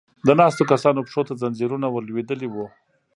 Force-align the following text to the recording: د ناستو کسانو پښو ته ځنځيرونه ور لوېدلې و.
د 0.27 0.29
ناستو 0.39 0.63
کسانو 0.71 1.05
پښو 1.07 1.21
ته 1.27 1.33
ځنځيرونه 1.41 1.87
ور 1.91 2.03
لوېدلې 2.09 2.47
و. 2.49 2.55